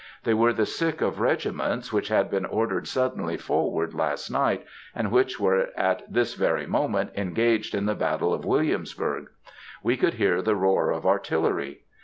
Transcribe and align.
They 0.23 0.33
were 0.33 0.51
the 0.51 0.65
sick 0.65 0.99
of 0.99 1.19
regiments 1.19 1.93
which 1.93 2.07
had 2.07 2.31
been 2.31 2.43
ordered 2.47 2.87
suddenly 2.87 3.37
forward 3.37 3.93
last 3.93 4.31
night, 4.31 4.65
and 4.95 5.11
which 5.11 5.39
were 5.39 5.69
at 5.77 6.11
this 6.11 6.33
very 6.33 6.65
moment 6.65 7.11
engaged 7.15 7.75
in 7.75 7.85
the 7.85 7.93
battle 7.93 8.33
of 8.33 8.43
Williamsburg; 8.43 9.27
we 9.83 9.95
could 9.95 10.15
hear 10.15 10.41
the 10.41 10.55
roar 10.55 10.89
of 10.89 11.05
artillery. 11.05 11.83